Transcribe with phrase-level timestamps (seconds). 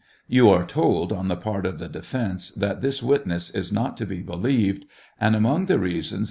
[0.27, 4.07] You are told on the part of the defence that this witness is not to
[4.07, 4.85] be believed,
[5.19, 6.19] and among the reasons, H.